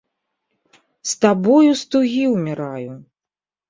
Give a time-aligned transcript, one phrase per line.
[1.11, 2.93] З табою з тугі ўміраю!